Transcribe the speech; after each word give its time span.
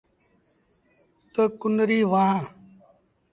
تا 1.33 1.41
ڪنريٚ 1.59 2.07
وهآن۔ 2.11 2.39